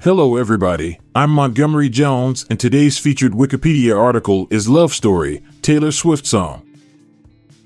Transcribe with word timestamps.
Hello, 0.00 0.36
everybody. 0.36 1.00
I'm 1.12 1.30
Montgomery 1.30 1.88
Jones, 1.88 2.46
and 2.48 2.60
today's 2.60 2.98
featured 2.98 3.32
Wikipedia 3.32 3.98
article 3.98 4.46
is 4.48 4.68
Love 4.68 4.94
Story, 4.94 5.42
Taylor 5.60 5.90
Swift 5.90 6.24
Song. 6.24 6.64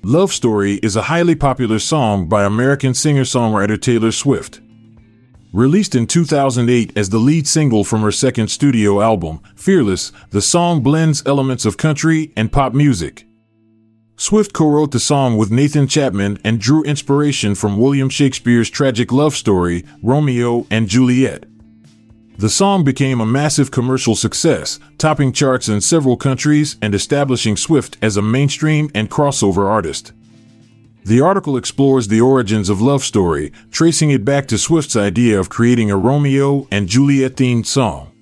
Love 0.01 0.33
Story 0.33 0.79
is 0.81 0.95
a 0.95 1.03
highly 1.03 1.35
popular 1.35 1.77
song 1.77 2.27
by 2.27 2.43
American 2.43 2.95
singer 2.95 3.21
songwriter 3.21 3.79
Taylor 3.79 4.11
Swift. 4.11 4.61
Released 5.53 5.93
in 5.93 6.07
2008 6.07 6.97
as 6.97 7.09
the 7.09 7.19
lead 7.19 7.47
single 7.47 7.83
from 7.83 8.01
her 8.01 8.11
second 8.11 8.47
studio 8.47 8.99
album, 8.99 9.39
Fearless, 9.55 10.11
the 10.31 10.41
song 10.41 10.81
blends 10.81 11.21
elements 11.27 11.65
of 11.65 11.77
country 11.77 12.33
and 12.35 12.51
pop 12.51 12.73
music. 12.73 13.27
Swift 14.15 14.53
co-wrote 14.53 14.91
the 14.91 14.99
song 14.99 15.37
with 15.37 15.51
Nathan 15.51 15.87
Chapman 15.87 16.37
and 16.43 16.59
drew 16.59 16.83
inspiration 16.83 17.55
from 17.55 17.77
William 17.77 18.09
Shakespeare's 18.09 18.69
tragic 18.69 19.11
love 19.11 19.35
story, 19.35 19.83
Romeo 20.03 20.67
and 20.69 20.87
Juliet. 20.87 21.45
The 22.37 22.49
song 22.49 22.83
became 22.83 23.19
a 23.19 23.25
massive 23.25 23.71
commercial 23.71 24.15
success, 24.15 24.79
topping 24.99 25.33
charts 25.33 25.67
in 25.67 25.81
several 25.81 26.15
countries 26.15 26.77
and 26.79 26.93
establishing 26.93 27.57
Swift 27.57 27.97
as 28.03 28.15
a 28.15 28.21
mainstream 28.21 28.91
and 28.93 29.09
crossover 29.09 29.67
artist. 29.67 30.13
The 31.05 31.21
article 31.21 31.57
explores 31.57 32.07
the 32.07 32.21
origins 32.21 32.69
of 32.69 32.81
Love 32.81 33.03
Story, 33.03 33.51
tracing 33.71 34.11
it 34.11 34.23
back 34.23 34.47
to 34.47 34.57
Swift's 34.59 34.95
idea 34.95 35.39
of 35.39 35.49
creating 35.49 35.89
a 35.89 35.97
Romeo 35.97 36.67
and 36.71 36.87
Juliet 36.87 37.35
themed 37.35 37.65
song. 37.65 38.12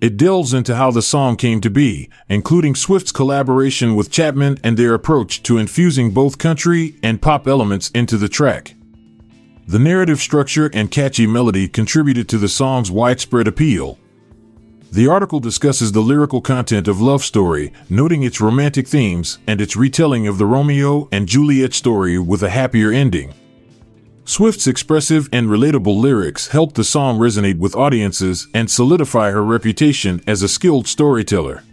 It 0.00 0.16
delves 0.16 0.54
into 0.54 0.76
how 0.76 0.90
the 0.90 1.02
song 1.02 1.36
came 1.36 1.60
to 1.60 1.68
be, 1.68 2.08
including 2.28 2.74
Swift's 2.74 3.12
collaboration 3.12 3.94
with 3.94 4.10
Chapman 4.10 4.58
and 4.64 4.76
their 4.76 4.94
approach 4.94 5.42
to 5.42 5.58
infusing 5.58 6.12
both 6.12 6.38
country 6.38 6.96
and 7.02 7.20
pop 7.20 7.46
elements 7.46 7.90
into 7.90 8.16
the 8.16 8.28
track. 8.28 8.74
The 9.68 9.78
narrative 9.78 10.18
structure 10.18 10.70
and 10.72 10.90
catchy 10.90 11.26
melody 11.26 11.68
contributed 11.68 12.30
to 12.30 12.38
the 12.38 12.48
song's 12.48 12.90
widespread 12.90 13.46
appeal. 13.46 13.98
The 14.90 15.06
article 15.06 15.38
discusses 15.38 15.92
the 15.92 16.00
lyrical 16.00 16.40
content 16.40 16.88
of 16.88 17.00
Love 17.00 17.22
Story, 17.22 17.72
noting 17.90 18.22
its 18.22 18.40
romantic 18.40 18.88
themes 18.88 19.38
and 19.46 19.60
its 19.60 19.76
retelling 19.76 20.26
of 20.26 20.38
the 20.38 20.46
Romeo 20.46 21.08
and 21.12 21.28
Juliet 21.28 21.74
story 21.74 22.18
with 22.18 22.42
a 22.42 22.50
happier 22.50 22.90
ending. 22.90 23.34
Swift's 24.30 24.68
expressive 24.68 25.28
and 25.32 25.48
relatable 25.48 26.00
lyrics 26.00 26.46
helped 26.46 26.76
the 26.76 26.84
song 26.84 27.18
resonate 27.18 27.58
with 27.58 27.74
audiences 27.74 28.46
and 28.54 28.70
solidify 28.70 29.32
her 29.32 29.42
reputation 29.42 30.22
as 30.24 30.40
a 30.40 30.48
skilled 30.48 30.86
storyteller. 30.86 31.64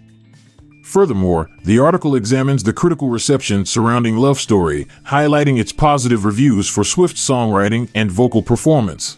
Furthermore, 0.84 1.52
the 1.66 1.78
article 1.78 2.16
examines 2.16 2.64
the 2.64 2.74
critical 2.74 3.10
reception 3.10 3.64
surrounding 3.64 4.18
Love 4.18 4.40
Story, 4.40 4.88
highlighting 5.06 5.60
its 5.60 5.72
positive 5.72 6.26
reviews 6.26 6.68
for 6.68 6.84
Swift's 6.84 7.30
songwriting 7.30 7.92
and 7.94 8.10
vocal 8.10 8.42
performance. 8.42 9.18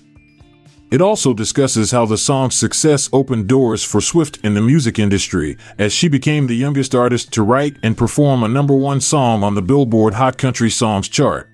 It 0.92 1.00
also 1.00 1.34
discusses 1.34 1.92
how 1.92 2.06
the 2.06 2.18
song's 2.18 2.56
success 2.56 3.10
opened 3.14 3.48
doors 3.48 3.86
for 3.86 4.02
Swift 4.02 4.38
in 4.44 4.54
the 4.54 4.62
music 4.62 5.00
industry, 5.00 5.56
as 5.78 5.94
she 5.94 6.10
became 6.10 6.48
the 6.48 6.58
youngest 6.58 6.94
artist 6.94 7.32
to 7.32 7.44
write 7.44 7.78
and 7.84 7.98
perform 7.98 8.44
a 8.44 8.50
number 8.50 8.76
one 8.76 9.00
song 9.00 9.44
on 9.44 9.56
the 9.56 9.62
Billboard 9.62 10.16
Hot 10.16 10.38
Country 10.38 10.70
Songs 10.70 11.08
chart. 11.08 11.49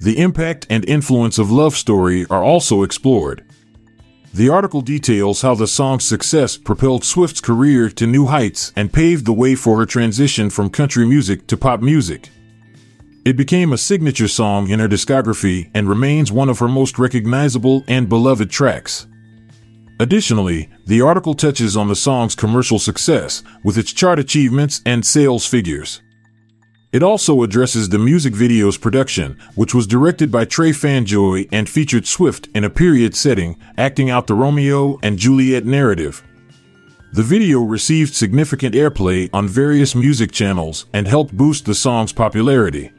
The 0.00 0.18
impact 0.18 0.66
and 0.70 0.84
influence 0.88 1.38
of 1.38 1.50
Love 1.50 1.76
Story 1.76 2.24
are 2.30 2.44
also 2.44 2.82
explored. 2.82 3.44
The 4.32 4.48
article 4.48 4.80
details 4.80 5.42
how 5.42 5.56
the 5.56 5.66
song's 5.66 6.04
success 6.04 6.56
propelled 6.56 7.04
Swift's 7.04 7.40
career 7.40 7.88
to 7.90 8.06
new 8.06 8.26
heights 8.26 8.72
and 8.76 8.92
paved 8.92 9.24
the 9.24 9.32
way 9.32 9.56
for 9.56 9.76
her 9.78 9.86
transition 9.86 10.50
from 10.50 10.70
country 10.70 11.04
music 11.04 11.48
to 11.48 11.56
pop 11.56 11.80
music. 11.80 12.28
It 13.24 13.36
became 13.36 13.72
a 13.72 13.78
signature 13.78 14.28
song 14.28 14.68
in 14.68 14.78
her 14.78 14.88
discography 14.88 15.70
and 15.74 15.88
remains 15.88 16.30
one 16.30 16.48
of 16.48 16.60
her 16.60 16.68
most 16.68 16.98
recognizable 16.98 17.82
and 17.88 18.08
beloved 18.08 18.50
tracks. 18.50 19.06
Additionally, 19.98 20.70
the 20.86 21.00
article 21.00 21.34
touches 21.34 21.76
on 21.76 21.88
the 21.88 21.96
song's 21.96 22.36
commercial 22.36 22.78
success 22.78 23.42
with 23.64 23.76
its 23.76 23.92
chart 23.92 24.20
achievements 24.20 24.80
and 24.86 25.04
sales 25.04 25.44
figures. 25.44 26.00
It 26.90 27.02
also 27.02 27.42
addresses 27.42 27.90
the 27.90 27.98
music 27.98 28.34
video's 28.34 28.78
production, 28.78 29.38
which 29.56 29.74
was 29.74 29.86
directed 29.86 30.32
by 30.32 30.46
Trey 30.46 30.70
Fanjoy 30.70 31.46
and 31.52 31.68
featured 31.68 32.06
Swift 32.06 32.48
in 32.54 32.64
a 32.64 32.70
period 32.70 33.14
setting, 33.14 33.58
acting 33.76 34.08
out 34.08 34.26
the 34.26 34.34
Romeo 34.34 34.98
and 35.02 35.18
Juliet 35.18 35.66
narrative. 35.66 36.22
The 37.12 37.22
video 37.22 37.60
received 37.60 38.14
significant 38.14 38.74
airplay 38.74 39.28
on 39.34 39.48
various 39.48 39.94
music 39.94 40.32
channels 40.32 40.86
and 40.94 41.06
helped 41.06 41.36
boost 41.36 41.66
the 41.66 41.74
song's 41.74 42.12
popularity. 42.12 42.90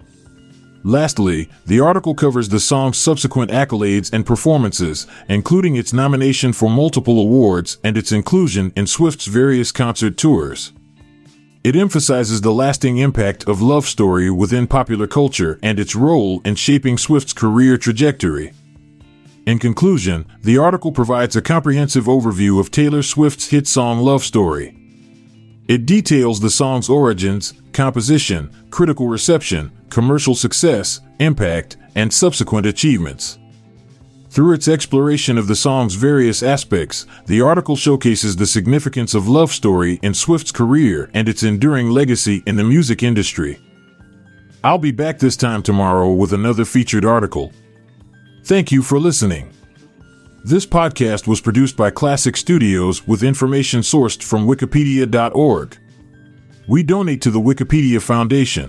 Lastly, 0.84 1.50
the 1.66 1.80
article 1.80 2.14
covers 2.14 2.50
the 2.50 2.60
song's 2.60 2.98
subsequent 2.98 3.50
accolades 3.50 4.14
and 4.14 4.24
performances, 4.24 5.08
including 5.28 5.76
its 5.76 5.94
nomination 5.94 6.54
for 6.54 6.70
multiple 6.70 7.20
awards 7.20 7.80
and 7.84 7.98
its 7.98 8.12
inclusion 8.12 8.72
in 8.76 8.86
Swift's 8.86 9.26
various 9.26 9.72
concert 9.72 10.16
tours. 10.16 10.74
It 11.62 11.76
emphasizes 11.76 12.40
the 12.40 12.54
lasting 12.54 13.00
impact 13.00 13.46
of 13.50 13.62
Love 13.62 13.86
Story 13.86 14.32
within 14.32 14.66
popular 14.66 15.08
culture 15.08 15.60
and 15.62 15.78
its 15.78 15.94
role 15.94 16.42
in 16.46 16.56
shaping 16.56 16.98
Swift's 16.98 17.34
career 17.34 17.78
trajectory. 17.78 18.54
In 19.46 19.60
conclusion, 19.60 20.26
the 20.42 20.58
article 20.58 20.94
provides 20.94 21.36
a 21.36 21.42
comprehensive 21.42 22.06
overview 22.06 22.62
of 22.62 22.72
Taylor 22.72 23.04
Swift's 23.04 23.50
hit 23.50 23.68
song 23.68 24.00
Love 24.00 24.24
Story. 24.24 24.74
It 25.68 25.86
details 25.86 26.40
the 26.40 26.50
song's 26.50 26.88
origins, 26.88 27.54
composition, 27.74 28.50
critical 28.70 29.10
reception, 29.10 29.70
commercial 29.90 30.36
success, 30.36 31.02
impact, 31.20 31.76
and 31.94 32.14
subsequent 32.14 32.68
achievements. 32.68 33.38
Through 34.30 34.54
its 34.54 34.68
exploration 34.68 35.40
of 35.40 35.48
the 35.48 35.56
song's 35.56 35.96
various 35.96 36.44
aspects, 36.44 37.08
the 37.26 37.42
article 37.42 37.76
showcases 37.76 38.36
the 38.36 38.46
significance 38.46 39.16
of 39.16 39.28
Love 39.28 39.52
Story 39.52 40.00
in 40.04 40.14
Swift's 40.14 40.52
career 40.52 41.10
and 41.16 41.28
its 41.28 41.42
enduring 41.42 41.90
legacy 41.90 42.44
in 42.46 42.56
the 42.56 42.64
music 42.64 43.02
industry. 43.02 43.60
I'll 44.64 44.78
be 44.78 44.92
back 44.92 45.18
this 45.18 45.36
time 45.36 45.64
tomorrow 45.64 46.12
with 46.12 46.34
another 46.34 46.64
featured 46.66 47.06
article. 47.06 47.52
Thank 48.44 48.72
you 48.72 48.84
for 48.84 49.00
listening. 49.00 49.52
This 50.44 50.66
podcast 50.66 51.28
was 51.28 51.42
produced 51.42 51.76
by 51.76 51.90
Klassic 51.90 52.38
Studios 52.38 53.08
with 53.08 53.24
information 53.24 53.82
sourced 53.82 54.22
from 54.22 54.46
Wikipedia.org. 54.46 55.78
We 56.68 56.84
donate 56.84 57.22
to 57.24 57.32
the 57.32 57.42
Wikipedia 57.42 58.00
Foundation 58.00 58.68